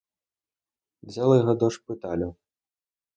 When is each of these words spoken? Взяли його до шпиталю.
Взяли 1.03 1.37
його 1.37 1.55
до 1.55 1.69
шпиталю. 1.69 2.35